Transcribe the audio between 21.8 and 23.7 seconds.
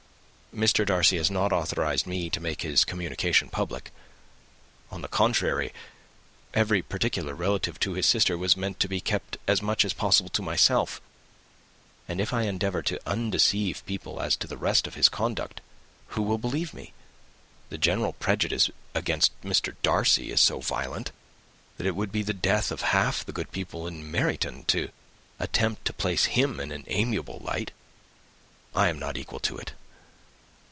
it would be the death of half the good